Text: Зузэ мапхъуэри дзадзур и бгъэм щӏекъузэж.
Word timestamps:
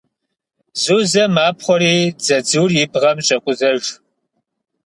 Зузэ 0.81 1.23
мапхъуэри 1.33 1.93
дзадзур 2.19 2.69
и 2.83 2.85
бгъэм 2.91 3.17
щӏекъузэж. 3.25 3.83